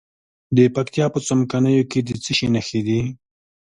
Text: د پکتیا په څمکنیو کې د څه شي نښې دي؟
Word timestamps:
د 0.55 0.57
پکتیا 0.75 1.05
په 1.13 1.19
څمکنیو 1.27 1.83
کې 1.91 1.99
د 2.07 2.09
څه 2.23 2.31
شي 2.37 2.47
نښې 2.53 2.81
دي؟ 2.87 3.01